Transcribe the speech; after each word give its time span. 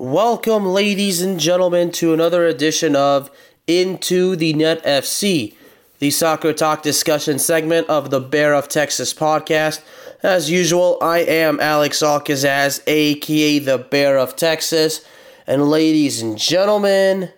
Welcome, 0.00 0.64
ladies 0.64 1.22
and 1.22 1.40
gentlemen, 1.40 1.90
to 1.94 2.14
another 2.14 2.46
edition 2.46 2.94
of 2.94 3.32
Into 3.66 4.36
the 4.36 4.52
Net 4.52 4.80
FC, 4.84 5.56
the 5.98 6.12
soccer 6.12 6.52
talk 6.52 6.82
discussion 6.82 7.40
segment 7.40 7.88
of 7.88 8.10
the 8.10 8.20
Bear 8.20 8.54
of 8.54 8.68
Texas 8.68 9.12
podcast. 9.12 9.82
As 10.22 10.48
usual, 10.48 10.98
I 11.02 11.18
am 11.18 11.58
Alex 11.58 12.00
Alcazaz, 12.00 12.80
aka 12.86 13.58
the 13.58 13.76
Bear 13.76 14.18
of 14.18 14.36
Texas. 14.36 15.04
And 15.48 15.68
ladies 15.68 16.22
and 16.22 16.38
gentlemen, 16.38 17.32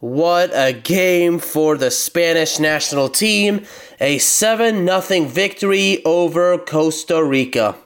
what 0.00 0.50
a 0.54 0.72
game 0.72 1.38
for 1.38 1.76
the 1.76 1.90
Spanish 1.90 2.58
national 2.58 3.10
team. 3.10 3.66
A 4.00 4.16
7 4.16 4.86
0 4.86 5.26
victory 5.26 6.02
over 6.06 6.56
Costa 6.56 7.22
Rica. 7.22 7.76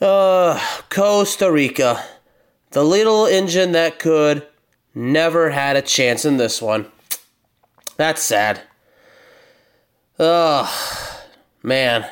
Uh, 0.00 0.58
Costa 0.90 1.52
Rica. 1.52 2.04
The 2.74 2.82
little 2.82 3.26
engine 3.26 3.70
that 3.70 4.00
could 4.00 4.44
never 4.96 5.50
had 5.50 5.76
a 5.76 5.82
chance 5.82 6.24
in 6.24 6.38
this 6.38 6.60
one. 6.60 6.86
That's 7.96 8.20
sad. 8.20 8.62
Oh, 10.18 11.22
man. 11.62 12.04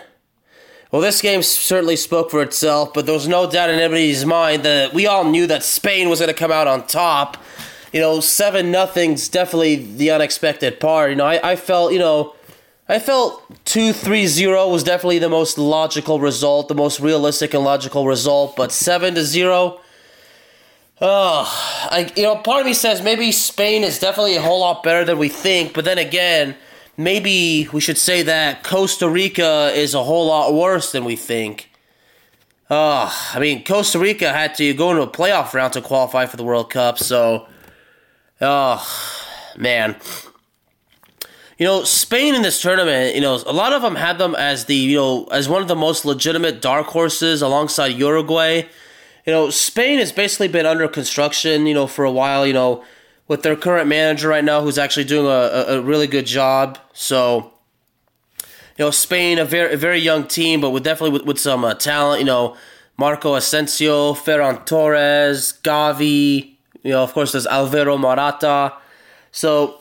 Well, 0.92 1.02
this 1.02 1.20
game 1.20 1.42
certainly 1.42 1.96
spoke 1.96 2.30
for 2.30 2.42
itself, 2.42 2.94
but 2.94 3.06
there 3.06 3.12
was 3.12 3.26
no 3.26 3.50
doubt 3.50 3.70
in 3.70 3.80
anybody's 3.80 4.24
mind 4.24 4.62
that 4.62 4.94
we 4.94 5.04
all 5.04 5.24
knew 5.24 5.48
that 5.48 5.64
Spain 5.64 6.08
was 6.08 6.20
going 6.20 6.28
to 6.28 6.34
come 6.34 6.52
out 6.52 6.68
on 6.68 6.86
top. 6.86 7.38
You 7.92 8.00
know, 8.00 8.20
7 8.20 8.70
nothing's 8.70 9.28
definitely 9.28 9.74
the 9.74 10.12
unexpected 10.12 10.78
part. 10.78 11.10
You 11.10 11.16
know, 11.16 11.26
I, 11.26 11.50
I 11.50 11.56
felt, 11.56 11.92
you 11.92 11.98
know, 11.98 12.36
I 12.88 13.00
felt 13.00 13.64
2 13.64 13.92
3 13.92 14.28
0 14.28 14.68
was 14.68 14.84
definitely 14.84 15.18
the 15.18 15.28
most 15.28 15.58
logical 15.58 16.20
result, 16.20 16.68
the 16.68 16.76
most 16.76 17.00
realistic 17.00 17.52
and 17.52 17.64
logical 17.64 18.06
result, 18.06 18.54
but 18.54 18.70
7 18.70 19.16
to 19.16 19.24
0 19.24 19.80
Oh, 21.04 21.88
I, 21.90 22.12
you 22.14 22.22
know, 22.22 22.36
part 22.36 22.60
of 22.60 22.66
me 22.66 22.74
says 22.74 23.02
maybe 23.02 23.32
Spain 23.32 23.82
is 23.82 23.98
definitely 23.98 24.36
a 24.36 24.40
whole 24.40 24.60
lot 24.60 24.84
better 24.84 25.04
than 25.04 25.18
we 25.18 25.28
think, 25.28 25.74
but 25.74 25.84
then 25.84 25.98
again, 25.98 26.54
maybe 26.96 27.68
we 27.72 27.80
should 27.80 27.98
say 27.98 28.22
that 28.22 28.62
Costa 28.62 29.08
Rica 29.08 29.72
is 29.74 29.94
a 29.94 30.04
whole 30.04 30.28
lot 30.28 30.54
worse 30.54 30.92
than 30.92 31.04
we 31.04 31.16
think. 31.16 31.70
Oh, 32.70 33.12
I 33.34 33.40
mean, 33.40 33.64
Costa 33.64 33.98
Rica 33.98 34.32
had 34.32 34.54
to 34.54 34.72
go 34.74 34.92
into 34.92 35.02
a 35.02 35.08
playoff 35.08 35.54
round 35.54 35.72
to 35.72 35.82
qualify 35.82 36.26
for 36.26 36.36
the 36.36 36.44
World 36.44 36.70
Cup, 36.70 37.00
so. 37.00 37.48
Oh, 38.40 38.86
man. 39.56 39.96
You 41.58 41.66
know, 41.66 41.82
Spain 41.82 42.36
in 42.36 42.42
this 42.42 42.62
tournament, 42.62 43.16
you 43.16 43.20
know, 43.20 43.42
a 43.44 43.52
lot 43.52 43.72
of 43.72 43.82
them 43.82 43.96
had 43.96 44.18
them 44.18 44.36
as 44.36 44.66
the, 44.66 44.76
you 44.76 44.96
know, 44.96 45.24
as 45.32 45.48
one 45.48 45.62
of 45.62 45.68
the 45.68 45.74
most 45.74 46.04
legitimate 46.04 46.62
dark 46.62 46.86
horses 46.86 47.42
alongside 47.42 47.88
Uruguay 47.88 48.68
you 49.26 49.32
know, 49.32 49.50
Spain 49.50 49.98
has 49.98 50.12
basically 50.12 50.48
been 50.48 50.66
under 50.66 50.88
construction, 50.88 51.66
you 51.66 51.74
know, 51.74 51.86
for 51.86 52.04
a 52.04 52.10
while, 52.10 52.46
you 52.46 52.52
know, 52.52 52.84
with 53.28 53.42
their 53.42 53.56
current 53.56 53.88
manager 53.88 54.28
right 54.28 54.44
now 54.44 54.62
who's 54.62 54.78
actually 54.78 55.04
doing 55.04 55.26
a, 55.26 55.76
a 55.76 55.80
really 55.80 56.06
good 56.06 56.26
job. 56.26 56.78
So, 56.92 57.52
you 58.76 58.84
know, 58.84 58.90
Spain, 58.90 59.38
a 59.38 59.44
very, 59.44 59.74
a 59.74 59.76
very 59.76 59.98
young 59.98 60.26
team, 60.26 60.60
but 60.60 60.70
with 60.70 60.82
definitely 60.82 61.18
with, 61.18 61.26
with 61.26 61.38
some 61.38 61.64
uh, 61.64 61.74
talent, 61.74 62.20
you 62.20 62.26
know, 62.26 62.56
Marco 62.96 63.34
Asensio, 63.34 64.12
Ferran 64.12 64.64
Torres, 64.66 65.54
Gavi, 65.62 66.56
you 66.82 66.90
know, 66.90 67.02
of 67.02 67.12
course, 67.12 67.32
there's 67.32 67.46
Alvaro 67.46 67.96
Morata. 67.96 68.74
So, 69.30 69.78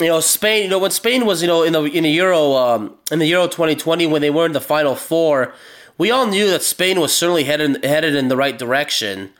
you 0.00 0.08
know, 0.08 0.20
Spain, 0.20 0.64
you 0.64 0.70
know, 0.70 0.78
when 0.78 0.90
Spain 0.90 1.26
was, 1.26 1.42
you 1.42 1.48
know, 1.48 1.62
in 1.62 1.72
the 1.72 1.82
in 1.84 2.04
the 2.04 2.10
Euro, 2.10 2.52
um, 2.52 2.94
in 3.10 3.18
the 3.18 3.26
Euro 3.26 3.46
2020, 3.48 4.06
when 4.06 4.22
they 4.22 4.30
were 4.30 4.46
in 4.46 4.52
the 4.52 4.60
Final 4.60 4.94
Four, 4.94 5.54
we 5.98 6.12
all 6.12 6.26
knew 6.26 6.48
that 6.50 6.62
Spain 6.62 7.00
was 7.00 7.12
certainly 7.12 7.44
headed 7.44 7.84
headed 7.84 8.14
in 8.14 8.28
the 8.28 8.36
right 8.36 8.56
direction. 8.56 9.30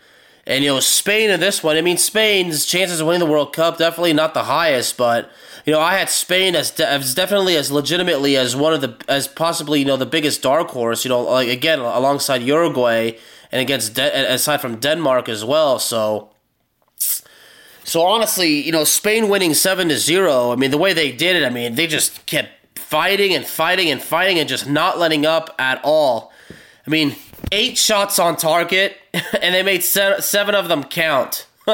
And 0.46 0.64
you 0.64 0.70
know, 0.70 0.80
Spain 0.80 1.30
in 1.30 1.40
this 1.40 1.62
one, 1.62 1.76
I 1.76 1.82
mean, 1.82 1.98
Spain's 1.98 2.66
chances 2.66 3.00
of 3.00 3.06
winning 3.06 3.20
the 3.20 3.26
World 3.26 3.52
Cup 3.52 3.78
definitely 3.78 4.14
not 4.14 4.34
the 4.34 4.44
highest, 4.44 4.96
but 4.96 5.30
you 5.64 5.72
know, 5.72 5.80
I 5.80 5.98
had 5.98 6.08
Spain 6.08 6.56
as, 6.56 6.70
de- 6.70 6.88
as 6.88 7.14
definitely 7.14 7.54
as 7.54 7.70
legitimately 7.70 8.36
as 8.36 8.56
one 8.56 8.72
of 8.72 8.80
the 8.80 8.96
as 9.08 9.28
possibly 9.28 9.80
you 9.80 9.84
know 9.84 9.96
the 9.96 10.06
biggest 10.06 10.42
dark 10.42 10.70
horse. 10.70 11.04
You 11.04 11.10
know, 11.10 11.20
like 11.20 11.48
again 11.48 11.78
alongside 11.78 12.42
Uruguay 12.42 13.12
and 13.52 13.60
against 13.60 13.94
De- 13.94 14.32
aside 14.32 14.60
from 14.60 14.76
Denmark 14.76 15.28
as 15.28 15.44
well. 15.44 15.78
So. 15.78 16.30
So 17.84 18.02
honestly, 18.02 18.60
you 18.60 18.70
know, 18.70 18.84
Spain 18.84 19.30
winning 19.30 19.54
seven 19.54 19.88
to 19.88 19.96
zero. 19.96 20.52
I 20.52 20.56
mean, 20.56 20.70
the 20.70 20.76
way 20.76 20.92
they 20.92 21.10
did 21.10 21.36
it, 21.36 21.46
I 21.46 21.48
mean, 21.48 21.74
they 21.74 21.86
just 21.86 22.26
kept 22.26 22.50
fighting 22.76 23.34
and 23.34 23.46
fighting 23.46 23.88
and 23.90 24.02
fighting 24.02 24.38
and 24.38 24.46
just 24.46 24.68
not 24.68 24.98
letting 24.98 25.24
up 25.24 25.54
at 25.58 25.80
all. 25.82 26.30
I 26.88 26.90
mean, 26.90 27.14
eight 27.52 27.76
shots 27.76 28.18
on 28.18 28.36
target, 28.36 28.96
and 29.12 29.54
they 29.54 29.62
made 29.62 29.84
seven 29.84 30.54
of 30.54 30.68
them 30.68 30.84
count. 30.84 31.46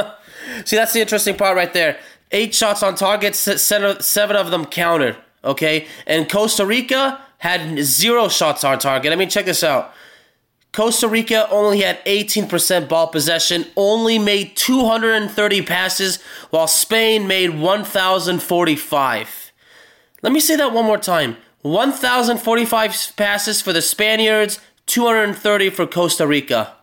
See, 0.64 0.74
that's 0.74 0.92
the 0.92 1.00
interesting 1.00 1.36
part 1.36 1.56
right 1.56 1.72
there. 1.72 2.00
Eight 2.32 2.52
shots 2.52 2.82
on 2.82 2.96
target, 2.96 3.36
seven 3.36 4.36
of 4.36 4.50
them 4.50 4.64
counted. 4.64 5.16
Okay, 5.44 5.86
and 6.04 6.28
Costa 6.28 6.66
Rica 6.66 7.20
had 7.38 7.78
zero 7.84 8.28
shots 8.28 8.64
on 8.64 8.80
target. 8.80 9.12
I 9.12 9.16
mean, 9.16 9.30
check 9.30 9.44
this 9.44 9.62
out. 9.62 9.94
Costa 10.72 11.06
Rica 11.06 11.48
only 11.48 11.82
had 11.82 12.04
18% 12.06 12.88
ball 12.88 13.06
possession, 13.06 13.66
only 13.76 14.18
made 14.18 14.56
230 14.56 15.62
passes, 15.62 16.20
while 16.50 16.66
Spain 16.66 17.28
made 17.28 17.50
1,045. 17.50 19.52
Let 20.22 20.32
me 20.32 20.40
say 20.40 20.56
that 20.56 20.72
one 20.72 20.86
more 20.86 20.98
time 20.98 21.36
1,045 21.62 23.12
passes 23.16 23.62
for 23.62 23.72
the 23.72 23.80
Spaniards, 23.80 24.58
230 24.86 25.70
for 25.70 25.86
Costa 25.86 26.26
Rica. 26.26 26.74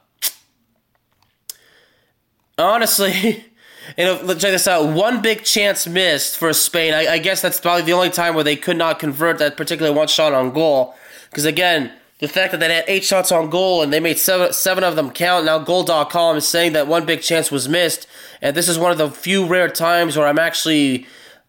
Honestly, 2.57 3.45
you 3.97 4.05
know, 4.05 4.17
check 4.35 4.51
this 4.51 4.67
out. 4.67 4.93
One 4.93 5.21
big 5.21 5.43
chance 5.43 5.87
missed 5.87 6.37
for 6.37 6.53
Spain. 6.53 6.93
I, 6.93 7.13
I, 7.13 7.17
guess 7.17 7.41
that's 7.41 7.59
probably 7.59 7.83
the 7.83 7.93
only 7.93 8.09
time 8.09 8.35
where 8.35 8.43
they 8.43 8.55
could 8.55 8.77
not 8.77 8.99
convert 8.99 9.39
that 9.39 9.57
particular 9.57 9.91
one 9.91 10.07
shot 10.07 10.33
on 10.33 10.51
goal. 10.51 10.95
Because 11.29 11.45
again, 11.45 11.91
the 12.21 12.27
fact 12.27 12.51
that 12.51 12.59
they 12.59 12.73
had 12.73 12.85
eight 12.87 13.03
shots 13.03 13.31
on 13.31 13.49
goal 13.49 13.81
and 13.81 13.91
they 13.91 13.99
made 13.99 14.19
seven, 14.19 14.53
seven 14.53 14.83
of 14.83 14.95
them 14.95 15.09
count. 15.09 15.45
Now, 15.45 15.57
Goal.com 15.57 16.37
is 16.37 16.47
saying 16.47 16.73
that 16.73 16.87
one 16.87 17.05
big 17.05 17.21
chance 17.21 17.49
was 17.49 17.67
missed. 17.67 18.05
And 18.41 18.55
this 18.55 18.69
is 18.69 18.77
one 18.77 18.91
of 18.91 18.99
the 18.99 19.09
few 19.09 19.45
rare 19.45 19.69
times 19.69 20.15
where 20.15 20.27
I'm 20.27 20.37
actually 20.37 21.07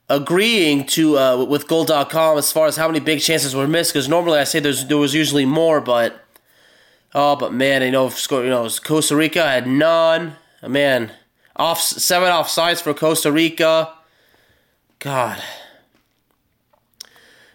agreeing 0.09 0.87
to 0.87 1.19
uh, 1.19 1.44
with 1.44 1.69
Goal.com 1.69 2.38
as 2.38 2.50
far 2.50 2.67
as 2.67 2.76
how 2.76 2.88
many 2.88 3.00
big 3.00 3.21
chances 3.21 3.55
were 3.55 3.69
missed. 3.69 3.93
Because 3.93 4.09
normally 4.09 4.38
I 4.38 4.44
say 4.44 4.61
there's, 4.61 4.87
there 4.87 4.97
was 4.97 5.12
usually 5.12 5.44
more, 5.44 5.82
but 5.82 6.22
Oh, 7.14 7.37
but 7.37 7.53
man, 7.53 7.82
you 7.82 7.91
know, 7.91 8.11
you 8.31 8.49
know, 8.49 8.69
Costa 8.82 9.14
Rica 9.14 9.43
had 9.47 9.67
none. 9.67 10.37
Man, 10.67 11.12
off 11.56 11.81
seven 11.81 12.29
offsides 12.31 12.81
for 12.81 12.94
Costa 12.94 13.31
Rica. 13.31 13.93
God. 14.99 15.43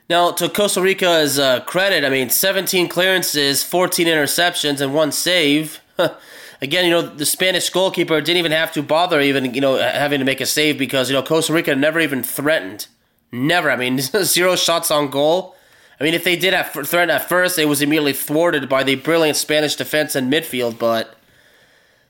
Now, 0.10 0.32
to 0.32 0.48
Costa 0.48 0.82
Rica's 0.82 1.38
uh, 1.38 1.62
credit, 1.62 2.06
I 2.06 2.10
mean, 2.10 2.30
17 2.30 2.88
clearances, 2.88 3.64
14 3.64 4.08
interceptions, 4.08 4.80
and 4.80 4.94
one 4.94 5.12
save. 5.12 5.82
Again, 6.62 6.86
you 6.86 6.92
know, 6.92 7.02
the 7.02 7.26
Spanish 7.26 7.70
goalkeeper 7.70 8.22
didn't 8.22 8.38
even 8.38 8.54
have 8.54 8.72
to 8.74 8.82
bother 8.82 9.20
even, 9.20 9.54
you 9.54 9.62
know, 9.62 9.78
having 9.78 10.20
to 10.20 10.26
make 10.26 10.40
a 10.40 10.46
save 10.46 10.78
because, 10.78 11.10
you 11.10 11.16
know, 11.16 11.22
Costa 11.22 11.52
Rica 11.52 11.76
never 11.76 12.00
even 12.00 12.24
threatened. 12.24 12.88
Never. 13.32 13.70
I 13.70 13.76
mean, 13.76 14.00
zero 14.24 14.56
shots 14.56 14.92
on 14.92 15.10
goal. 15.10 15.57
I 16.00 16.04
mean, 16.04 16.14
if 16.14 16.24
they 16.24 16.36
did 16.36 16.54
have 16.54 16.70
threat 16.88 17.10
at 17.10 17.28
first, 17.28 17.58
it 17.58 17.66
was 17.66 17.82
immediately 17.82 18.14
thwarted 18.14 18.70
by 18.70 18.84
the 18.84 18.96
brilliant 18.96 19.38
Spanish 19.38 19.76
defense 19.76 20.16
and 20.16 20.32
midfield. 20.32 20.78
But 20.78 21.18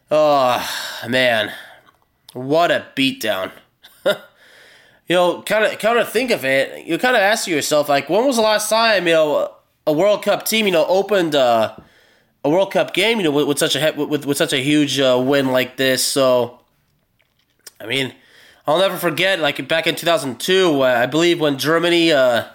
Oh 0.10 0.66
man, 1.08 1.52
what 2.32 2.72
a 2.72 2.86
beatdown! 2.96 3.52
you 4.06 4.16
know, 5.10 5.42
kind 5.42 5.66
of, 5.66 5.78
kind 5.80 6.00
of 6.00 6.10
think 6.10 6.32
of 6.32 6.46
it. 6.46 6.86
You 6.86 6.98
kind 6.98 7.16
of 7.16 7.22
ask 7.22 7.46
yourself, 7.46 7.90
like, 7.90 8.10
when 8.10 8.26
was 8.26 8.38
the 8.38 8.42
last 8.42 8.70
time 8.70 9.06
you 9.06 9.14
know 9.14 9.54
a 9.86 9.92
World 9.92 10.24
Cup 10.24 10.46
team, 10.46 10.66
you 10.66 10.72
know, 10.72 10.86
opened 10.86 11.36
uh, 11.36 11.76
a 12.46 12.50
World 12.50 12.72
Cup 12.72 12.94
game, 12.94 13.18
you 13.18 13.26
know, 13.26 13.32
with, 13.32 13.48
with 13.48 13.60
such 13.60 13.76
a 13.76 13.92
with, 13.98 14.26
with 14.26 14.38
such 14.38 14.54
a 14.54 14.60
huge 14.60 14.98
uh, 14.98 15.22
win 15.22 15.52
like 15.52 15.76
this? 15.76 16.06
So, 16.06 16.62
I 17.82 17.86
mean, 17.86 18.14
I'll 18.66 18.80
never 18.80 18.96
forget, 18.96 19.40
like 19.40 19.68
back 19.68 19.88
in 19.88 19.96
two 19.96 20.06
thousand 20.06 20.40
two, 20.40 20.84
uh, 20.84 20.86
I 20.86 21.06
believe 21.06 21.42
when 21.42 21.58
Germany, 21.58 22.14
uh, 22.14 22.46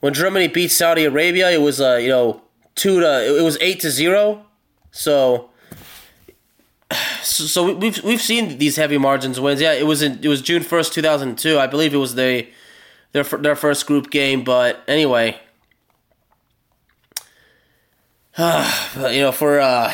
when 0.00 0.14
Germany 0.14 0.48
beat 0.48 0.68
Saudi 0.68 1.04
Arabia, 1.04 1.50
it 1.50 1.60
was 1.60 1.80
uh, 1.80 1.96
you 1.96 2.08
know 2.08 2.42
two 2.74 3.00
to 3.00 3.38
it 3.38 3.42
was 3.42 3.56
eight 3.60 3.80
to 3.80 3.90
zero. 3.90 4.44
So, 4.90 5.50
so, 7.22 7.74
we've 7.74 8.02
we've 8.02 8.20
seen 8.20 8.58
these 8.58 8.76
heavy 8.76 8.98
margins 8.98 9.38
wins. 9.38 9.60
Yeah, 9.60 9.72
it 9.72 9.86
was 9.86 10.02
in, 10.02 10.18
it 10.22 10.28
was 10.28 10.42
June 10.42 10.62
first, 10.62 10.92
two 10.92 11.02
thousand 11.02 11.38
two. 11.38 11.58
I 11.58 11.66
believe 11.66 11.94
it 11.94 11.98
was 11.98 12.14
the 12.14 12.48
their 13.12 13.24
their 13.24 13.56
first 13.56 13.86
group 13.86 14.10
game. 14.10 14.42
But 14.42 14.82
anyway, 14.88 15.38
but, 18.36 19.14
you 19.14 19.20
know 19.20 19.32
for 19.32 19.60
uh, 19.60 19.92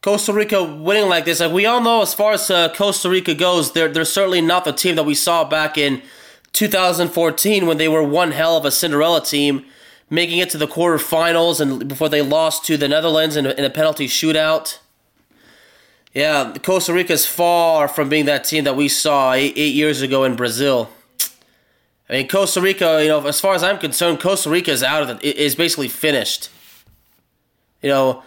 Costa 0.00 0.32
Rica 0.32 0.62
winning 0.62 1.08
like 1.08 1.24
this, 1.24 1.40
like 1.40 1.52
we 1.52 1.66
all 1.66 1.80
know, 1.80 2.02
as 2.02 2.14
far 2.14 2.32
as 2.32 2.48
uh, 2.50 2.72
Costa 2.72 3.10
Rica 3.10 3.34
goes, 3.34 3.72
they're 3.72 3.88
they're 3.88 4.04
certainly 4.04 4.40
not 4.40 4.64
the 4.64 4.72
team 4.72 4.94
that 4.94 5.04
we 5.04 5.14
saw 5.14 5.44
back 5.44 5.76
in 5.76 6.02
2014 6.58 7.66
when 7.66 7.78
they 7.78 7.86
were 7.86 8.02
one 8.02 8.32
hell 8.32 8.56
of 8.56 8.64
a 8.64 8.72
Cinderella 8.72 9.24
team 9.24 9.64
making 10.10 10.40
it 10.40 10.50
to 10.50 10.58
the 10.58 10.66
quarterfinals 10.66 11.60
and 11.60 11.86
before 11.86 12.08
they 12.08 12.20
lost 12.20 12.64
to 12.64 12.76
the 12.76 12.88
Netherlands 12.88 13.36
in 13.36 13.46
a, 13.46 13.50
in 13.50 13.64
a 13.64 13.70
penalty 13.70 14.08
shootout. 14.08 14.78
Yeah, 16.12 16.52
Costa 16.60 16.92
Rica 16.92 17.12
is 17.12 17.26
far 17.26 17.86
from 17.86 18.08
being 18.08 18.24
that 18.24 18.42
team 18.42 18.64
that 18.64 18.74
we 18.74 18.88
saw 18.88 19.34
eight, 19.34 19.52
eight 19.54 19.72
years 19.72 20.02
ago 20.02 20.24
in 20.24 20.34
Brazil. 20.34 20.90
I 22.10 22.14
mean, 22.14 22.28
Costa 22.28 22.60
Rica, 22.60 23.02
you 23.02 23.08
know, 23.08 23.24
as 23.24 23.40
far 23.40 23.54
as 23.54 23.62
I'm 23.62 23.78
concerned, 23.78 24.18
Costa 24.18 24.50
Rica 24.50 24.72
is 24.72 24.82
out 24.82 25.08
of 25.08 25.22
it, 25.22 25.36
is 25.36 25.54
basically 25.54 25.88
finished. 25.88 26.50
You 27.82 27.90
know, 27.90 28.24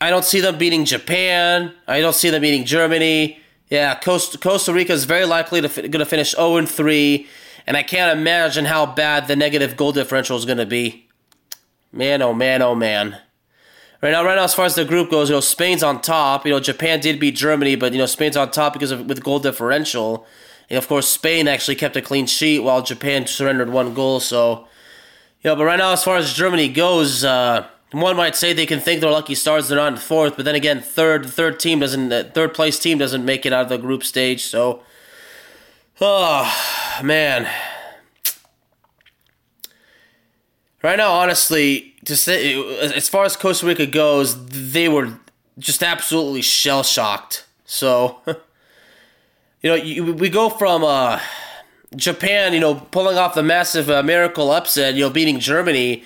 I 0.00 0.10
don't 0.10 0.24
see 0.24 0.40
them 0.40 0.58
beating 0.58 0.84
Japan. 0.86 1.72
I 1.86 2.00
don't 2.00 2.16
see 2.16 2.30
them 2.30 2.42
beating 2.42 2.64
Germany. 2.64 3.41
Yeah, 3.72 3.98
Costa, 3.98 4.36
Costa 4.36 4.70
Rica 4.70 4.92
is 4.92 5.06
very 5.06 5.24
likely 5.24 5.62
to 5.62 5.68
going 5.68 5.92
to 5.92 6.04
finish 6.04 6.32
0 6.32 6.58
and 6.58 6.68
3 6.68 7.26
and 7.66 7.74
I 7.74 7.82
can't 7.82 8.18
imagine 8.18 8.66
how 8.66 8.84
bad 8.84 9.28
the 9.28 9.34
negative 9.34 9.78
goal 9.78 9.92
differential 9.92 10.36
is 10.36 10.44
going 10.44 10.58
to 10.58 10.66
be. 10.66 11.08
Man, 11.90 12.20
oh 12.20 12.34
man, 12.34 12.60
oh 12.60 12.74
man. 12.74 13.16
Right 14.02 14.10
now, 14.10 14.26
right 14.26 14.34
now, 14.34 14.44
as 14.44 14.52
far 14.52 14.66
as 14.66 14.74
the 14.74 14.84
group 14.84 15.10
goes, 15.10 15.30
you 15.30 15.36
know, 15.36 15.40
Spain's 15.40 15.82
on 15.82 16.02
top. 16.02 16.44
You 16.44 16.52
know, 16.52 16.60
Japan 16.60 17.00
did 17.00 17.18
beat 17.18 17.34
Germany, 17.34 17.76
but 17.76 17.92
you 17.92 17.98
know, 17.98 18.04
Spain's 18.04 18.36
on 18.36 18.50
top 18.50 18.74
because 18.74 18.90
of 18.90 19.06
with 19.06 19.24
goal 19.24 19.38
differential. 19.38 20.26
And 20.68 20.76
of 20.76 20.86
course, 20.86 21.08
Spain 21.08 21.48
actually 21.48 21.76
kept 21.76 21.96
a 21.96 22.02
clean 22.02 22.26
sheet 22.26 22.58
while 22.58 22.82
Japan 22.82 23.26
surrendered 23.26 23.70
one 23.70 23.94
goal. 23.94 24.20
So, 24.20 24.68
you 25.40 25.48
know, 25.48 25.56
but 25.56 25.64
right 25.64 25.78
now, 25.78 25.92
as 25.92 26.04
far 26.04 26.18
as 26.18 26.34
Germany 26.34 26.68
goes, 26.68 27.24
uh, 27.24 27.66
one 28.00 28.16
might 28.16 28.36
say 28.36 28.52
they 28.52 28.66
can 28.66 28.80
think 28.80 29.00
they're 29.00 29.10
lucky 29.10 29.34
stars 29.34 29.68
they're 29.68 29.76
not 29.76 29.92
in 29.92 29.98
fourth, 29.98 30.36
but 30.36 30.44
then 30.44 30.54
again, 30.54 30.80
third 30.80 31.26
third 31.26 31.60
team 31.60 31.80
doesn't 31.80 32.34
third 32.34 32.54
place 32.54 32.78
team 32.78 32.98
doesn't 32.98 33.24
make 33.24 33.44
it 33.44 33.52
out 33.52 33.64
of 33.64 33.68
the 33.68 33.78
group 33.78 34.02
stage. 34.02 34.42
So, 34.42 34.82
oh 36.00 37.00
man. 37.02 37.48
Right 40.82 40.96
now, 40.96 41.12
honestly, 41.12 41.94
to 42.06 42.16
say 42.16 42.54
as 42.80 43.08
far 43.08 43.24
as 43.24 43.36
Costa 43.36 43.66
Rica 43.66 43.86
goes, 43.86 44.46
they 44.46 44.88
were 44.88 45.18
just 45.58 45.82
absolutely 45.82 46.42
shell 46.42 46.82
shocked. 46.82 47.46
So, 47.64 48.18
you 48.26 49.70
know, 49.70 49.74
you, 49.74 50.12
we 50.12 50.28
go 50.28 50.48
from 50.48 50.82
uh, 50.82 51.20
Japan, 51.94 52.52
you 52.52 52.60
know, 52.60 52.74
pulling 52.74 53.16
off 53.16 53.34
the 53.34 53.42
massive 53.42 53.88
uh, 53.88 54.02
miracle 54.02 54.50
upset, 54.50 54.94
you 54.94 55.02
know, 55.02 55.10
beating 55.10 55.38
Germany, 55.38 56.02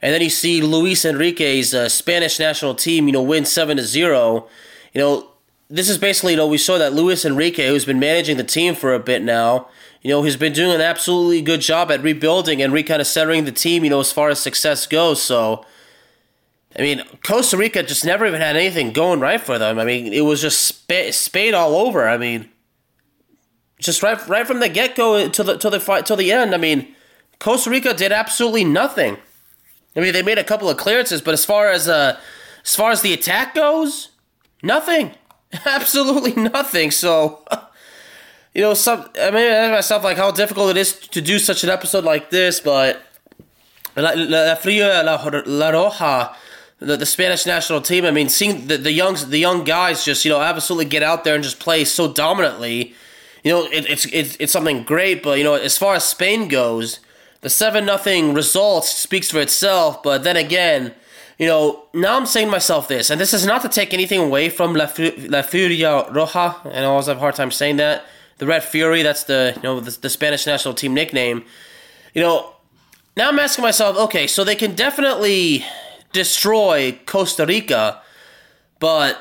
and 0.00 0.14
then 0.14 0.20
you 0.22 0.30
see 0.30 0.60
Luis 0.62 1.04
Enrique's 1.04 1.74
uh, 1.74 1.88
Spanish 1.88 2.38
national 2.38 2.74
team, 2.74 3.06
you 3.06 3.12
know, 3.12 3.22
win 3.22 3.44
seven 3.44 3.76
to 3.76 3.82
zero. 3.82 4.46
You 4.94 5.00
know, 5.00 5.30
this 5.68 5.88
is 5.88 5.98
basically, 5.98 6.32
you 6.32 6.38
know, 6.38 6.46
we 6.46 6.58
saw 6.58 6.78
that 6.78 6.92
Luis 6.92 7.24
Enrique, 7.24 7.68
who's 7.68 7.84
been 7.84 7.98
managing 7.98 8.36
the 8.36 8.44
team 8.44 8.74
for 8.74 8.94
a 8.94 8.98
bit 8.98 9.22
now, 9.22 9.68
you 10.02 10.10
know, 10.10 10.22
he's 10.22 10.36
been 10.36 10.52
doing 10.52 10.72
an 10.72 10.80
absolutely 10.80 11.42
good 11.42 11.60
job 11.60 11.90
at 11.90 12.02
rebuilding 12.02 12.62
and 12.62 12.72
re 12.72 12.82
kind 12.82 13.00
of 13.00 13.06
centering 13.06 13.44
the 13.44 13.52
team, 13.52 13.84
you 13.84 13.90
know, 13.90 14.00
as 14.00 14.12
far 14.12 14.28
as 14.28 14.40
success 14.40 14.86
goes. 14.86 15.20
So, 15.20 15.64
I 16.76 16.82
mean, 16.82 17.02
Costa 17.24 17.56
Rica 17.56 17.82
just 17.82 18.04
never 18.04 18.24
even 18.24 18.40
had 18.40 18.56
anything 18.56 18.92
going 18.92 19.18
right 19.20 19.40
for 19.40 19.58
them. 19.58 19.78
I 19.78 19.84
mean, 19.84 20.12
it 20.12 20.20
was 20.20 20.40
just 20.40 20.60
sp- 20.62 21.10
Spain 21.10 21.54
all 21.54 21.74
over. 21.74 22.08
I 22.08 22.16
mean, 22.16 22.48
just 23.80 24.02
right 24.02 24.26
right 24.28 24.46
from 24.46 24.60
the 24.60 24.68
get 24.68 24.94
go 24.94 25.28
to 25.28 25.42
the 25.42 25.56
to 25.58 25.68
the 25.70 25.80
fight 25.80 26.06
till 26.06 26.16
the 26.16 26.32
end. 26.32 26.54
I 26.54 26.58
mean, 26.58 26.94
Costa 27.40 27.70
Rica 27.70 27.92
did 27.92 28.12
absolutely 28.12 28.64
nothing. 28.64 29.16
I 29.98 30.00
mean, 30.00 30.12
they 30.12 30.22
made 30.22 30.38
a 30.38 30.44
couple 30.44 30.70
of 30.70 30.76
clearances, 30.76 31.20
but 31.20 31.34
as 31.34 31.44
far 31.44 31.68
as 31.68 31.88
uh, 31.88 32.18
as 32.64 32.76
far 32.76 32.92
as 32.92 33.02
the 33.02 33.12
attack 33.12 33.54
goes, 33.54 34.10
nothing, 34.62 35.12
absolutely 35.66 36.40
nothing. 36.40 36.90
So. 36.90 37.44
you 38.54 38.62
know, 38.62 38.74
some 38.74 39.08
I 39.20 39.30
mean, 39.30 39.52
I 39.52 39.70
myself 39.70 40.02
like 40.04 40.16
how 40.16 40.30
difficult 40.30 40.70
it 40.70 40.76
is 40.76 40.94
to 40.98 41.20
do 41.20 41.38
such 41.38 41.64
an 41.64 41.70
episode 41.70 42.04
like 42.04 42.30
this, 42.30 42.60
but 42.60 43.02
La, 43.96 44.10
la 44.14 44.56
La, 44.64 45.14
la 45.46 45.70
Roja, 45.70 46.34
the, 46.78 46.96
the 46.96 47.06
Spanish 47.06 47.46
national 47.46 47.80
team. 47.80 48.04
I 48.04 48.10
mean, 48.10 48.28
seeing 48.28 48.66
the 48.68 48.76
the 48.76 48.92
young 48.92 49.16
the 49.28 49.38
young 49.38 49.64
guys 49.64 50.04
just 50.04 50.24
you 50.24 50.30
know 50.30 50.40
absolutely 50.40 50.86
get 50.86 51.02
out 51.02 51.24
there 51.24 51.34
and 51.34 51.42
just 51.42 51.58
play 51.58 51.84
so 51.84 52.12
dominantly, 52.12 52.94
you 53.42 53.52
know, 53.52 53.64
it, 53.66 53.88
it's 53.88 54.06
it's 54.06 54.36
it's 54.38 54.52
something 54.52 54.84
great. 54.84 55.22
But 55.22 55.38
you 55.38 55.44
know, 55.44 55.54
as 55.54 55.76
far 55.76 55.94
as 55.94 56.04
Spain 56.04 56.48
goes, 56.48 57.00
the 57.40 57.50
seven 57.50 57.86
nothing 57.86 58.34
result 58.34 58.84
speaks 58.84 59.30
for 59.30 59.40
itself. 59.40 60.02
But 60.02 60.24
then 60.24 60.36
again. 60.36 60.94
You 61.38 61.46
know, 61.46 61.84
now 61.94 62.16
I'm 62.16 62.26
saying 62.26 62.50
myself 62.50 62.88
this, 62.88 63.10
and 63.10 63.20
this 63.20 63.32
is 63.32 63.46
not 63.46 63.62
to 63.62 63.68
take 63.68 63.94
anything 63.94 64.18
away 64.18 64.48
from 64.48 64.74
La, 64.74 64.88
La 65.28 65.42
Furia 65.42 66.02
Roja, 66.10 66.64
and 66.64 66.78
I 66.78 66.82
always 66.82 67.06
have 67.06 67.18
a 67.18 67.20
hard 67.20 67.36
time 67.36 67.52
saying 67.52 67.76
that 67.76 68.04
the 68.38 68.46
Red 68.46 68.64
Fury. 68.64 69.04
That's 69.04 69.22
the 69.22 69.52
you 69.54 69.62
know 69.62 69.78
the, 69.78 69.96
the 70.00 70.10
Spanish 70.10 70.48
national 70.48 70.74
team 70.74 70.94
nickname. 70.94 71.44
You 72.12 72.22
know, 72.22 72.56
now 73.16 73.28
I'm 73.28 73.38
asking 73.38 73.62
myself, 73.62 73.96
okay, 73.96 74.26
so 74.26 74.42
they 74.42 74.56
can 74.56 74.74
definitely 74.74 75.64
destroy 76.12 76.98
Costa 77.06 77.46
Rica, 77.46 78.00
but 78.80 79.20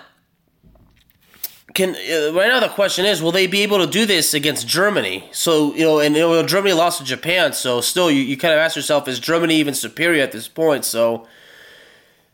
can 1.77 1.95
uh, 1.95 2.33
right 2.33 2.47
now 2.47 2.59
the 2.59 2.69
question 2.69 3.05
is, 3.05 3.21
will 3.21 3.31
they 3.31 3.47
be 3.47 3.61
able 3.61 3.77
to 3.77 3.87
do 3.87 4.05
this 4.05 4.33
against 4.33 4.67
Germany? 4.67 5.29
So 5.31 5.73
you 5.75 5.83
know, 5.83 5.99
and 5.99 6.15
you 6.15 6.21
know, 6.21 6.43
Germany 6.43 6.73
lost 6.73 6.97
to 6.97 7.05
Japan, 7.05 7.53
so 7.53 7.81
still 7.81 8.09
you, 8.09 8.21
you 8.21 8.35
kind 8.35 8.53
of 8.53 8.59
ask 8.59 8.75
yourself, 8.75 9.07
is 9.07 9.19
Germany 9.19 9.55
even 9.55 9.75
superior 9.75 10.23
at 10.23 10.31
this 10.31 10.47
point? 10.47 10.83
So 10.83 11.27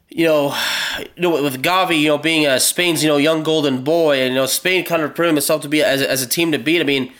you 0.09 0.25
know, 0.25 0.55
you 0.99 1.21
know, 1.21 1.43
with 1.43 1.61
Gavi, 1.61 1.99
you 1.99 2.07
know, 2.07 2.17
being 2.17 2.47
a 2.47 2.59
Spain's, 2.59 3.03
you 3.03 3.09
know, 3.09 3.17
young 3.17 3.43
golden 3.43 3.83
boy, 3.83 4.21
and 4.21 4.33
you 4.33 4.39
know, 4.39 4.45
Spain 4.45 4.85
kind 4.85 5.01
of 5.01 5.13
proving 5.13 5.37
itself 5.37 5.61
to 5.63 5.69
be 5.69 5.83
as, 5.83 6.01
as 6.01 6.21
a 6.21 6.27
team 6.27 6.51
to 6.53 6.57
beat. 6.57 6.79
I 6.79 6.85
mean, 6.85 7.11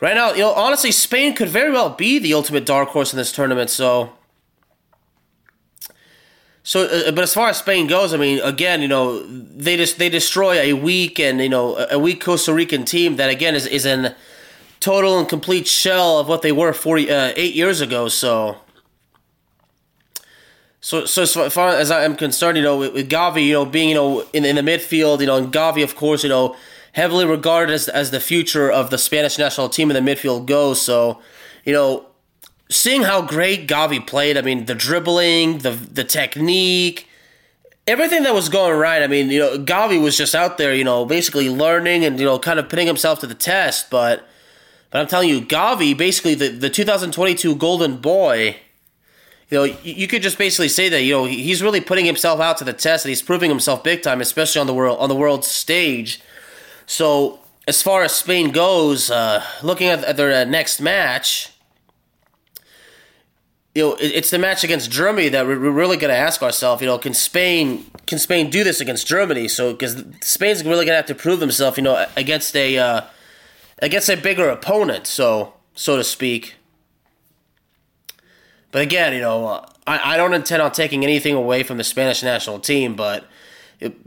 right 0.00 0.14
now, 0.14 0.32
you 0.32 0.40
know, 0.40 0.52
honestly, 0.52 0.90
Spain 0.90 1.34
could 1.34 1.48
very 1.48 1.70
well 1.70 1.90
be 1.90 2.18
the 2.18 2.34
ultimate 2.34 2.66
dark 2.66 2.88
horse 2.88 3.12
in 3.12 3.16
this 3.16 3.32
tournament. 3.32 3.70
So, 3.70 4.12
so, 6.64 6.84
uh, 6.84 7.10
but 7.10 7.24
as 7.24 7.34
far 7.34 7.48
as 7.48 7.58
Spain 7.58 7.86
goes, 7.86 8.14
I 8.14 8.16
mean, 8.16 8.40
again, 8.40 8.82
you 8.82 8.88
know, 8.88 9.22
they 9.26 9.76
just 9.76 9.98
they 9.98 10.08
destroy 10.08 10.54
a 10.60 10.72
weak 10.74 11.18
and 11.18 11.40
you 11.40 11.48
know 11.48 11.76
a 11.90 11.98
weak 11.98 12.22
Costa 12.22 12.54
Rican 12.54 12.84
team 12.84 13.16
that 13.16 13.30
again 13.30 13.54
is 13.54 13.66
is 13.66 13.84
in 13.84 14.14
total 14.78 15.18
and 15.18 15.28
complete 15.28 15.66
shell 15.66 16.18
of 16.18 16.28
what 16.28 16.42
they 16.42 16.52
were 16.52 16.72
forty 16.72 17.10
uh, 17.10 17.32
eight 17.36 17.54
years 17.54 17.80
ago. 17.80 18.08
So. 18.08 18.58
So, 20.84 21.04
so 21.04 21.22
as 21.22 21.54
far 21.54 21.68
as 21.68 21.92
I 21.92 22.02
am 22.02 22.16
concerned, 22.16 22.56
you 22.56 22.64
know, 22.64 22.76
with, 22.76 22.92
with 22.92 23.08
Gavi, 23.08 23.46
you 23.46 23.52
know, 23.52 23.64
being, 23.64 23.90
you 23.90 23.94
know, 23.94 24.26
in, 24.32 24.44
in 24.44 24.56
the 24.56 24.62
midfield, 24.62 25.20
you 25.20 25.26
know, 25.26 25.36
and 25.36 25.52
Gavi, 25.52 25.84
of 25.84 25.94
course, 25.94 26.24
you 26.24 26.28
know, 26.28 26.56
heavily 26.90 27.24
regarded 27.24 27.72
as, 27.72 27.88
as 27.88 28.10
the 28.10 28.18
future 28.18 28.68
of 28.68 28.90
the 28.90 28.98
Spanish 28.98 29.38
national 29.38 29.68
team 29.68 29.92
in 29.92 30.04
the 30.04 30.10
midfield 30.10 30.46
goes. 30.46 30.82
So, 30.82 31.20
you 31.64 31.72
know, 31.72 32.06
seeing 32.72 33.02
how 33.02 33.22
great 33.22 33.68
Gavi 33.68 34.04
played, 34.04 34.36
I 34.36 34.42
mean, 34.42 34.66
the 34.66 34.74
dribbling, 34.74 35.58
the 35.58 35.70
the 35.70 36.04
technique, 36.04 37.08
everything 37.86 38.22
that 38.24 38.34
was 38.34 38.48
going 38.48 38.78
right. 38.78 39.02
I 39.02 39.06
mean, 39.06 39.30
you 39.30 39.38
know, 39.38 39.58
Gavi 39.58 40.02
was 40.02 40.16
just 40.16 40.34
out 40.34 40.58
there, 40.58 40.74
you 40.74 40.84
know, 40.84 41.04
basically 41.04 41.48
learning 41.48 42.04
and 42.04 42.18
you 42.18 42.26
know, 42.26 42.38
kind 42.38 42.58
of 42.58 42.68
putting 42.68 42.86
himself 42.86 43.20
to 43.20 43.26
the 43.26 43.34
test. 43.34 43.90
But, 43.90 44.26
but 44.90 45.00
I'm 45.00 45.06
telling 45.06 45.28
you, 45.28 45.40
Gavi, 45.40 45.96
basically 45.96 46.34
the 46.34 46.48
the 46.48 46.70
2022 46.70 47.54
Golden 47.56 47.98
Boy 47.98 48.56
you 49.52 49.58
know, 49.58 49.64
you 49.82 50.08
could 50.08 50.22
just 50.22 50.38
basically 50.38 50.70
say 50.70 50.88
that 50.88 51.02
you 51.02 51.12
know 51.12 51.26
he's 51.26 51.62
really 51.62 51.82
putting 51.82 52.06
himself 52.06 52.40
out 52.40 52.56
to 52.56 52.64
the 52.64 52.72
test 52.72 53.04
and 53.04 53.10
he's 53.10 53.20
proving 53.20 53.50
himself 53.50 53.84
big 53.84 54.00
time, 54.00 54.22
especially 54.22 54.62
on 54.62 54.66
the 54.66 54.72
world 54.72 54.98
on 54.98 55.10
the 55.10 55.14
world 55.14 55.44
stage. 55.44 56.22
So 56.86 57.38
as 57.68 57.82
far 57.82 58.02
as 58.02 58.12
Spain 58.12 58.50
goes, 58.50 59.10
uh, 59.10 59.44
looking 59.62 59.88
at, 59.88 60.04
at 60.04 60.16
their 60.16 60.32
uh, 60.32 60.44
next 60.44 60.80
match, 60.80 61.51
you 63.74 63.82
know, 63.82 63.96
it's 63.98 64.30
the 64.30 64.38
match 64.38 64.64
against 64.64 64.90
Germany 64.90 65.30
that 65.30 65.46
we're 65.46 65.56
really 65.56 65.96
going 65.96 66.12
to 66.12 66.16
ask 66.16 66.42
ourselves. 66.42 66.82
You 66.82 66.88
know, 66.88 66.98
can 66.98 67.14
Spain 67.14 67.86
can 68.06 68.18
Spain 68.18 68.50
do 68.50 68.64
this 68.64 68.80
against 68.80 69.06
Germany? 69.06 69.48
So 69.48 69.72
because 69.72 70.04
Spain's 70.20 70.62
really 70.62 70.84
going 70.84 70.88
to 70.88 70.96
have 70.96 71.06
to 71.06 71.14
prove 71.14 71.40
themselves, 71.40 71.78
you 71.78 71.82
know, 71.82 72.06
against 72.16 72.54
a 72.54 72.76
uh, 72.76 73.00
against 73.80 74.10
a 74.10 74.16
bigger 74.16 74.48
opponent, 74.50 75.06
so 75.06 75.54
so 75.74 75.96
to 75.96 76.04
speak. 76.04 76.56
But 78.72 78.82
again, 78.82 79.14
you 79.14 79.20
know, 79.20 79.64
I, 79.86 80.14
I 80.14 80.16
don't 80.18 80.34
intend 80.34 80.60
on 80.60 80.72
taking 80.72 81.02
anything 81.02 81.34
away 81.34 81.62
from 81.62 81.78
the 81.78 81.84
Spanish 81.84 82.22
national 82.22 82.58
team, 82.60 82.94
but 82.94 83.24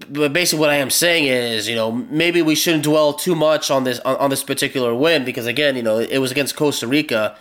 but 0.10 0.32
basically 0.32 0.60
what 0.60 0.70
I 0.70 0.76
am 0.76 0.92
saying 0.92 1.26
is, 1.26 1.68
you 1.68 1.76
know, 1.76 1.92
maybe 1.92 2.44
we 2.44 2.54
shouldn't 2.54 2.84
dwell 2.84 3.14
too 3.14 3.36
much 3.36 3.72
on 3.72 3.84
this 3.84 4.00
on, 4.02 4.16
on 4.18 4.30
this 4.30 4.44
particular 4.44 4.94
win 4.94 5.26
because 5.26 5.48
again, 5.48 5.76
you 5.76 5.82
know, 5.82 5.98
it 5.98 6.20
was 6.20 6.30
against 6.30 6.56
Costa 6.56 6.86
Rica, 6.86 7.36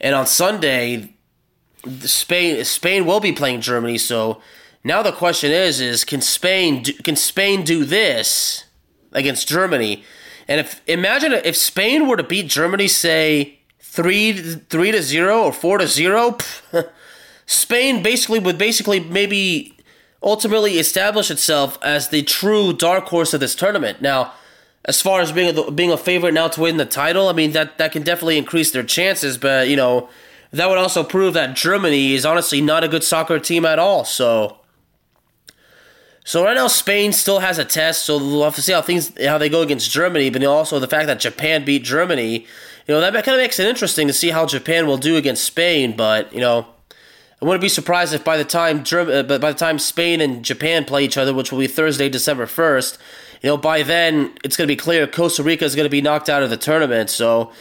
and 0.00 0.14
on 0.14 0.26
Sunday 0.26 1.15
Spain 2.00 2.64
Spain 2.64 3.06
will 3.06 3.20
be 3.20 3.32
playing 3.32 3.60
Germany. 3.60 3.98
So 3.98 4.40
now 4.84 5.02
the 5.02 5.12
question 5.12 5.50
is: 5.50 5.80
is 5.80 6.04
can 6.04 6.20
Spain 6.20 6.82
do, 6.82 6.92
can 6.94 7.16
Spain 7.16 7.64
do 7.64 7.84
this 7.84 8.64
against 9.12 9.48
Germany? 9.48 10.04
And 10.48 10.60
if 10.60 10.80
imagine 10.86 11.32
if 11.32 11.56
Spain 11.56 12.06
were 12.06 12.16
to 12.16 12.22
beat 12.22 12.48
Germany, 12.48 12.88
say 12.88 13.58
three 13.80 14.32
three 14.32 14.92
to 14.92 15.02
zero 15.02 15.42
or 15.42 15.52
four 15.52 15.78
to 15.78 15.86
zero, 15.86 16.38
Spain 17.46 18.02
basically 18.02 18.38
would 18.38 18.58
basically 18.58 19.00
maybe 19.00 19.76
ultimately 20.22 20.78
establish 20.78 21.30
itself 21.30 21.78
as 21.82 22.08
the 22.08 22.22
true 22.22 22.72
dark 22.72 23.04
horse 23.06 23.34
of 23.34 23.40
this 23.40 23.54
tournament. 23.54 24.00
Now, 24.00 24.32
as 24.84 25.00
far 25.00 25.20
as 25.20 25.32
being 25.32 25.56
a, 25.56 25.70
being 25.70 25.92
a 25.92 25.96
favorite 25.96 26.32
now 26.32 26.48
to 26.48 26.60
win 26.60 26.76
the 26.76 26.86
title, 26.86 27.28
I 27.28 27.32
mean 27.32 27.52
that 27.52 27.78
that 27.78 27.92
can 27.92 28.02
definitely 28.02 28.38
increase 28.38 28.70
their 28.70 28.84
chances. 28.84 29.36
But 29.38 29.68
you 29.68 29.76
know 29.76 30.08
that 30.52 30.68
would 30.68 30.78
also 30.78 31.02
prove 31.02 31.34
that 31.34 31.56
Germany 31.56 32.14
is 32.14 32.24
honestly 32.24 32.60
not 32.60 32.84
a 32.84 32.88
good 32.88 33.04
soccer 33.04 33.38
team 33.38 33.64
at 33.64 33.78
all. 33.78 34.04
So, 34.04 34.58
so 36.24 36.44
right 36.44 36.54
now 36.54 36.68
Spain 36.68 37.12
still 37.12 37.40
has 37.40 37.58
a 37.58 37.64
test, 37.64 38.04
so 38.04 38.18
we'll 38.18 38.44
have 38.44 38.54
to 38.54 38.62
see 38.62 38.72
how 38.72 38.82
things 38.82 39.12
how 39.24 39.38
they 39.38 39.48
go 39.48 39.62
against 39.62 39.90
Germany. 39.90 40.30
But 40.30 40.44
also 40.44 40.78
the 40.78 40.88
fact 40.88 41.06
that 41.06 41.20
Japan 41.20 41.64
beat 41.64 41.84
Germany, 41.84 42.46
you 42.86 42.94
know, 42.94 43.00
that 43.00 43.12
kind 43.24 43.36
of 43.36 43.42
makes 43.42 43.58
it 43.58 43.68
interesting 43.68 44.06
to 44.06 44.12
see 44.12 44.30
how 44.30 44.46
Japan 44.46 44.86
will 44.86 44.98
do 44.98 45.16
against 45.16 45.44
Spain. 45.44 45.96
But 45.96 46.32
you 46.32 46.40
know, 46.40 46.66
I 47.40 47.44
wouldn't 47.44 47.62
be 47.62 47.68
surprised 47.68 48.14
if 48.14 48.24
by 48.24 48.36
the 48.36 48.44
time 48.44 48.82
Germ- 48.84 49.10
uh, 49.10 49.22
but 49.22 49.40
by 49.40 49.52
the 49.52 49.58
time 49.58 49.78
Spain 49.78 50.20
and 50.20 50.44
Japan 50.44 50.84
play 50.84 51.04
each 51.04 51.18
other, 51.18 51.34
which 51.34 51.52
will 51.52 51.58
be 51.58 51.66
Thursday, 51.66 52.08
December 52.08 52.46
first, 52.46 52.98
you 53.42 53.48
know, 53.48 53.56
by 53.56 53.82
then 53.82 54.32
it's 54.42 54.56
going 54.56 54.66
to 54.66 54.72
be 54.72 54.76
clear 54.76 55.06
Costa 55.06 55.42
Rica 55.42 55.64
is 55.64 55.74
going 55.74 55.86
to 55.86 55.90
be 55.90 56.00
knocked 56.00 56.28
out 56.28 56.42
of 56.42 56.50
the 56.50 56.56
tournament. 56.56 57.10
So 57.10 57.52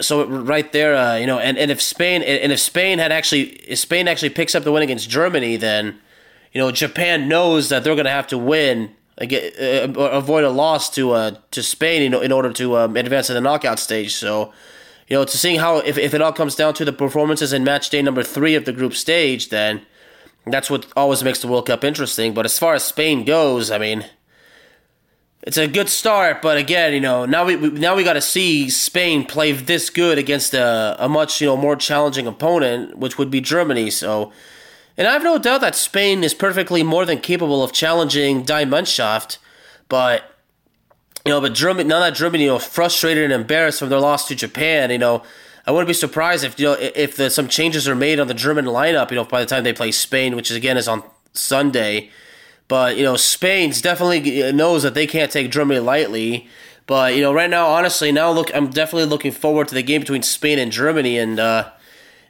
so 0.00 0.26
right 0.26 0.70
there, 0.72 0.96
uh, 0.96 1.16
you 1.16 1.26
know, 1.26 1.38
and, 1.38 1.58
and 1.58 1.70
if 1.70 1.80
Spain 1.80 2.22
and 2.22 2.52
if 2.52 2.60
Spain 2.60 2.98
had 2.98 3.12
actually 3.12 3.42
if 3.68 3.78
Spain 3.78 4.08
actually 4.08 4.30
picks 4.30 4.54
up 4.54 4.64
the 4.64 4.72
win 4.72 4.82
against 4.82 5.10
Germany, 5.10 5.56
then 5.56 5.98
you 6.52 6.60
know 6.60 6.70
Japan 6.70 7.28
knows 7.28 7.68
that 7.68 7.84
they're 7.84 7.94
going 7.94 8.06
to 8.06 8.10
have 8.10 8.26
to 8.28 8.38
win, 8.38 8.94
get, 9.20 9.58
uh, 9.60 10.00
avoid 10.00 10.44
a 10.44 10.50
loss 10.50 10.88
to 10.90 11.12
uh, 11.12 11.36
to 11.50 11.62
Spain 11.62 12.02
in, 12.02 12.14
in 12.22 12.32
order 12.32 12.52
to 12.52 12.76
um, 12.78 12.96
advance 12.96 13.26
to 13.26 13.34
the 13.34 13.40
knockout 13.40 13.78
stage. 13.78 14.14
So, 14.14 14.52
you 15.06 15.16
know, 15.16 15.24
to 15.24 15.38
seeing 15.38 15.60
how 15.60 15.78
if, 15.78 15.98
if 15.98 16.14
it 16.14 16.22
all 16.22 16.32
comes 16.32 16.54
down 16.54 16.72
to 16.74 16.84
the 16.84 16.92
performances 16.92 17.52
in 17.52 17.62
match 17.62 17.90
day 17.90 18.00
number 18.00 18.22
three 18.22 18.54
of 18.54 18.64
the 18.64 18.72
group 18.72 18.94
stage, 18.94 19.50
then 19.50 19.82
that's 20.46 20.70
what 20.70 20.86
always 20.96 21.22
makes 21.22 21.40
the 21.40 21.48
World 21.48 21.66
Cup 21.66 21.84
interesting. 21.84 22.32
But 22.32 22.46
as 22.46 22.58
far 22.58 22.74
as 22.74 22.84
Spain 22.84 23.26
goes, 23.26 23.70
I 23.70 23.76
mean 23.76 24.06
it's 25.42 25.56
a 25.56 25.68
good 25.68 25.88
start, 25.88 26.42
but 26.42 26.56
again, 26.56 26.92
you 26.92 27.00
know, 27.00 27.24
now 27.24 27.44
we, 27.44 27.54
we 27.54 27.70
now 27.70 27.94
we 27.94 28.02
got 28.02 28.14
to 28.14 28.20
see 28.20 28.68
Spain 28.70 29.24
play 29.24 29.52
this 29.52 29.88
good 29.88 30.18
against 30.18 30.52
a, 30.52 30.96
a 30.98 31.08
much 31.08 31.40
you 31.40 31.46
know 31.46 31.56
more 31.56 31.76
challenging 31.76 32.26
opponent, 32.26 32.98
which 32.98 33.18
would 33.18 33.30
be 33.30 33.40
Germany. 33.40 33.90
So, 33.90 34.32
and 34.96 35.06
I 35.06 35.12
have 35.12 35.22
no 35.22 35.38
doubt 35.38 35.60
that 35.60 35.76
Spain 35.76 36.24
is 36.24 36.34
perfectly 36.34 36.82
more 36.82 37.04
than 37.04 37.20
capable 37.20 37.62
of 37.62 37.72
challenging 37.72 38.42
Die 38.42 38.64
Mannschaft, 38.64 39.38
but 39.88 40.24
you 41.24 41.30
know, 41.30 41.40
but 41.40 41.54
Germany 41.54 41.88
now 41.88 42.00
that 42.00 42.14
Germany 42.16 42.44
you 42.44 42.50
know 42.50 42.58
frustrated 42.58 43.24
and 43.24 43.32
embarrassed 43.32 43.78
from 43.78 43.90
their 43.90 44.00
loss 44.00 44.26
to 44.28 44.34
Japan, 44.34 44.90
you 44.90 44.98
know. 44.98 45.22
I 45.66 45.70
wouldn't 45.70 45.88
be 45.88 45.92
surprised 45.94 46.44
if 46.44 46.58
you 46.58 46.64
know 46.64 46.76
if 46.80 47.16
the, 47.16 47.28
some 47.28 47.46
changes 47.46 47.86
are 47.86 47.94
made 47.94 48.18
on 48.18 48.26
the 48.26 48.32
German 48.32 48.64
lineup. 48.64 49.10
You 49.10 49.16
know, 49.16 49.24
by 49.24 49.40
the 49.40 49.46
time 49.46 49.64
they 49.64 49.74
play 49.74 49.92
Spain, 49.92 50.34
which 50.34 50.50
is 50.50 50.56
again 50.56 50.78
is 50.78 50.88
on 50.88 51.02
Sunday, 51.34 52.08
but 52.68 52.96
you 52.96 53.02
know, 53.02 53.16
Spain's 53.16 53.80
definitely 53.80 54.52
knows 54.52 54.82
that 54.82 54.94
they 54.94 55.06
can't 55.06 55.32
take 55.32 55.50
Germany 55.50 55.80
lightly. 55.80 56.48
But 56.86 57.14
you 57.14 57.22
know, 57.22 57.32
right 57.32 57.50
now, 57.50 57.66
honestly, 57.66 58.12
now 58.12 58.30
look, 58.30 58.54
I'm 58.54 58.68
definitely 58.70 59.08
looking 59.08 59.32
forward 59.32 59.68
to 59.68 59.74
the 59.74 59.82
game 59.82 60.00
between 60.00 60.22
Spain 60.22 60.58
and 60.58 60.70
Germany. 60.70 61.18
And 61.18 61.40
uh, 61.40 61.70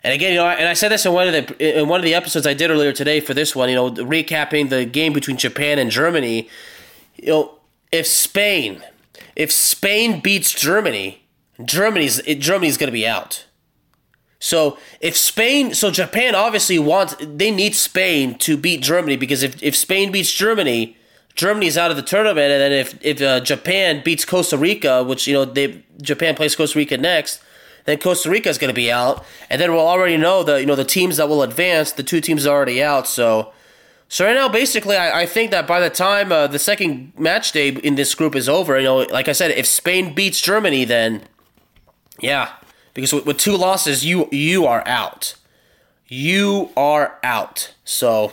and 0.03 0.15
again, 0.15 0.33
you 0.33 0.39
know, 0.39 0.47
and 0.47 0.69
I 0.69 0.75
said 0.75 0.91
this 0.91 1.05
in 1.05 1.13
one 1.13 1.29
of 1.29 1.33
the 1.33 1.81
in 1.81 1.89
one 1.89 2.01
of 2.01 2.05
the 2.05 2.15
episodes 2.15 2.47
I 2.47 2.55
did 2.55 2.71
earlier 2.71 2.93
today 2.93 3.21
for 3.21 3.35
this 3.35 3.55
one. 3.55 3.69
You 3.69 3.75
know, 3.75 3.91
recapping 3.91 4.71
the 4.71 4.85
game 4.85 5.13
between 5.13 5.37
Japan 5.37 5.79
and 5.79 5.91
Germany. 5.91 6.49
You 7.17 7.29
know, 7.29 7.55
if 7.91 8.07
Spain, 8.07 8.83
if 9.35 9.51
Spain 9.51 10.21
beats 10.21 10.53
Germany, 10.53 11.25
Germany's 11.65 12.23
Germany's 12.23 12.77
going 12.77 12.89
to 12.89 12.93
be 12.93 13.07
out. 13.07 13.45
So 14.41 14.79
if 15.01 15.17
Spain, 15.17 15.75
so 15.75 15.91
Japan 15.91 16.35
obviously 16.35 16.79
wants, 16.79 17.17
they 17.21 17.51
need 17.51 17.75
Spain 17.75 18.39
to 18.39 18.57
beat 18.57 18.83
Germany 18.83 19.17
because 19.17 19.43
if, 19.43 19.61
if 19.63 19.75
Spain 19.75 20.13
beats 20.13 20.33
Germany, 20.33 20.97
Germany's 21.35 21.79
out 21.79 21.91
of 21.91 21.97
the 21.97 22.03
tournament, 22.03 22.51
and 22.51 22.61
then 22.61 22.73
if 22.73 22.99
if 23.01 23.23
uh, 23.23 23.39
Japan 23.41 24.03
beats 24.05 24.25
Costa 24.25 24.59
Rica, 24.59 25.05
which 25.05 25.29
you 25.29 25.35
know 25.35 25.45
they 25.45 25.85
Japan 26.03 26.35
plays 26.35 26.57
Costa 26.57 26.77
Rica 26.77 26.97
next, 26.99 27.41
then 27.85 27.99
Costa 27.99 28.29
Rica 28.29 28.49
is 28.49 28.59
going 28.59 28.71
to 28.71 28.75
be 28.75 28.91
out, 28.91 29.25
and 29.49 29.61
then 29.61 29.71
we'll 29.71 29.87
already 29.87 30.17
know 30.17 30.43
the 30.43 30.59
you 30.59 30.67
know 30.67 30.75
the 30.75 30.85
teams 30.85 31.17
that 31.17 31.29
will 31.29 31.45
advance. 31.45 31.93
The 31.93 32.03
two 32.03 32.21
teams 32.21 32.45
are 32.45 32.55
already 32.55 32.83
out, 32.83 33.07
so 33.07 33.53
so 34.09 34.25
right 34.25 34.35
now 34.35 34.49
basically 34.49 34.97
I, 34.97 35.21
I 35.21 35.27
think 35.27 35.53
that 35.53 35.69
by 35.69 35.79
the 35.79 35.91
time 35.91 36.33
uh, 36.33 36.49
the 36.49 36.59
second 36.59 37.13
match 37.17 37.53
day 37.53 37.69
in 37.69 37.95
this 37.95 38.17
group 38.17 38.35
is 38.35 38.49
over, 38.49 38.77
you 38.77 38.85
know, 38.85 38.97
like 38.99 39.29
I 39.29 39.33
said, 39.33 39.53
if 39.53 39.67
Spain 39.67 40.15
beats 40.15 40.41
Germany, 40.41 40.85
then 40.85 41.23
yeah, 42.19 42.51
because 42.99 43.13
with, 43.13 43.27
with 43.27 43.37
two 43.39 43.57
losses, 43.57 44.05
you 44.05 44.29
you 44.33 44.67
are 44.67 44.83
out. 44.85 45.37
You 46.09 46.71
are 46.77 47.17
out. 47.23 47.73
So, 47.85 48.33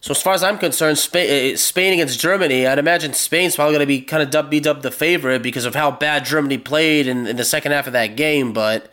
so 0.00 0.12
as 0.12 0.22
far 0.22 0.32
as 0.32 0.44
I'm 0.44 0.58
concerned, 0.58 0.96
Spain, 0.96 1.54
uh, 1.54 1.56
Spain 1.56 1.94
against 1.94 2.20
Germany, 2.20 2.68
I'd 2.68 2.78
imagine 2.78 3.14
Spain's 3.14 3.56
probably 3.56 3.72
going 3.72 3.80
to 3.80 3.86
be 3.86 4.00
kind 4.00 4.22
of 4.22 4.30
dubbed, 4.30 4.50
be 4.50 4.60
dubbed 4.60 4.82
the 4.82 4.92
favorite 4.92 5.42
because 5.42 5.64
of 5.64 5.74
how 5.74 5.90
bad 5.90 6.24
Germany 6.24 6.56
played 6.56 7.08
in, 7.08 7.26
in 7.26 7.34
the 7.34 7.44
second 7.44 7.72
half 7.72 7.88
of 7.88 7.94
that 7.94 8.14
game. 8.14 8.52
But, 8.52 8.92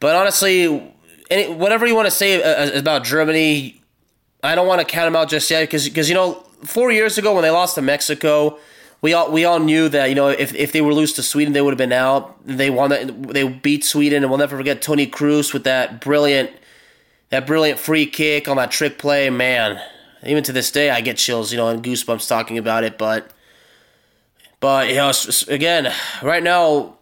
but 0.00 0.16
honestly, 0.16 0.92
any, 1.30 1.54
whatever 1.54 1.86
you 1.86 1.94
want 1.94 2.06
to 2.06 2.10
say 2.10 2.42
uh, 2.42 2.76
about 2.76 3.04
Germany, 3.04 3.80
I 4.42 4.56
don't 4.56 4.66
want 4.66 4.80
to 4.80 4.86
count 4.86 5.06
them 5.06 5.14
out 5.14 5.28
just 5.28 5.48
yet 5.52 5.60
because 5.60 5.88
because 5.88 6.08
you 6.08 6.16
know 6.16 6.42
four 6.64 6.90
years 6.90 7.16
ago 7.16 7.32
when 7.32 7.42
they 7.42 7.50
lost 7.50 7.76
to 7.76 7.82
Mexico 7.82 8.58
we 9.04 9.12
all 9.12 9.30
we 9.30 9.44
all 9.44 9.60
knew 9.60 9.90
that 9.90 10.08
you 10.08 10.14
know 10.14 10.28
if, 10.28 10.54
if 10.54 10.72
they 10.72 10.80
were 10.80 10.94
lose 10.94 11.12
to 11.12 11.22
Sweden 11.22 11.52
they 11.52 11.60
would 11.60 11.72
have 11.72 11.78
been 11.78 11.92
out. 11.92 12.42
They 12.46 12.70
won 12.70 12.88
that 12.88 13.34
they 13.34 13.46
beat 13.46 13.84
Sweden 13.84 14.22
and 14.22 14.30
we'll 14.30 14.38
never 14.38 14.56
forget 14.56 14.80
Toni 14.80 15.06
Kroos 15.06 15.52
with 15.52 15.64
that 15.64 16.00
brilliant 16.00 16.50
that 17.28 17.46
brilliant 17.46 17.78
free 17.78 18.06
kick 18.06 18.48
on 18.48 18.56
that 18.56 18.70
trick 18.70 18.98
play. 18.98 19.28
Man, 19.28 19.78
even 20.24 20.42
to 20.44 20.52
this 20.52 20.70
day 20.70 20.88
I 20.88 21.02
get 21.02 21.18
chills, 21.18 21.52
you 21.52 21.58
know, 21.58 21.68
and 21.68 21.84
goosebumps 21.84 22.26
talking 22.26 22.56
about 22.56 22.82
it. 22.82 22.96
But 22.96 23.30
but 24.58 24.88
you 24.88 24.94
know 24.94 25.12
again 25.48 25.92
right 26.22 26.42
now 26.42 26.96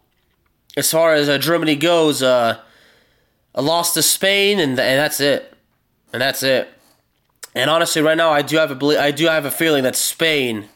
as 0.76 0.90
far 0.90 1.14
as 1.14 1.28
uh, 1.28 1.38
Germany 1.38 1.76
goes, 1.76 2.20
uh, 2.20 2.58
a 3.54 3.62
loss 3.62 3.94
to 3.94 4.02
Spain 4.02 4.58
and 4.58 4.70
and 4.70 4.98
that's 4.98 5.20
it, 5.20 5.54
and 6.12 6.20
that's 6.20 6.42
it. 6.42 6.68
And 7.54 7.70
honestly, 7.70 8.02
right 8.02 8.16
now 8.16 8.30
I 8.30 8.42
do 8.42 8.56
have 8.56 8.72
a 8.72 9.00
I 9.00 9.12
do 9.12 9.26
have 9.26 9.44
a 9.44 9.52
feeling 9.52 9.84
that 9.84 9.94
Spain 9.94 10.68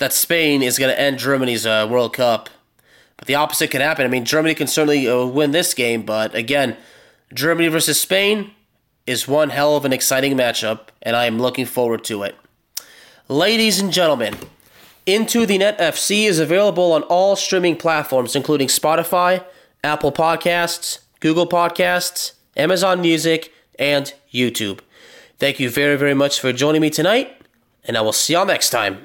that 0.00 0.14
Spain 0.14 0.62
is 0.62 0.78
going 0.78 0.90
to 0.90 1.00
end 1.00 1.18
Germany's 1.18 1.66
uh, 1.66 1.86
World 1.88 2.14
Cup. 2.14 2.48
But 3.16 3.28
the 3.28 3.34
opposite 3.34 3.70
can 3.70 3.82
happen. 3.82 4.04
I 4.04 4.08
mean, 4.08 4.24
Germany 4.24 4.54
can 4.54 4.66
certainly 4.66 5.06
uh, 5.06 5.26
win 5.26 5.52
this 5.52 5.74
game, 5.74 6.02
but 6.02 6.34
again, 6.34 6.76
Germany 7.32 7.68
versus 7.68 8.00
Spain 8.00 8.50
is 9.06 9.28
one 9.28 9.50
hell 9.50 9.76
of 9.76 9.84
an 9.84 9.92
exciting 9.92 10.36
matchup, 10.36 10.88
and 11.02 11.14
I 11.14 11.26
am 11.26 11.38
looking 11.38 11.66
forward 11.66 12.02
to 12.04 12.22
it. 12.22 12.34
Ladies 13.28 13.78
and 13.78 13.92
gentlemen, 13.92 14.36
Into 15.04 15.44
the 15.44 15.58
Net 15.58 15.78
FC 15.78 16.24
is 16.24 16.38
available 16.38 16.92
on 16.92 17.02
all 17.04 17.36
streaming 17.36 17.76
platforms, 17.76 18.34
including 18.34 18.68
Spotify, 18.68 19.44
Apple 19.84 20.12
Podcasts, 20.12 21.00
Google 21.20 21.46
Podcasts, 21.46 22.32
Amazon 22.56 23.02
Music, 23.02 23.52
and 23.78 24.14
YouTube. 24.32 24.80
Thank 25.38 25.60
you 25.60 25.68
very, 25.68 25.96
very 25.96 26.14
much 26.14 26.40
for 26.40 26.54
joining 26.54 26.80
me 26.80 26.88
tonight, 26.88 27.36
and 27.84 27.98
I 27.98 28.00
will 28.00 28.12
see 28.12 28.32
y'all 28.32 28.46
next 28.46 28.70
time. 28.70 29.04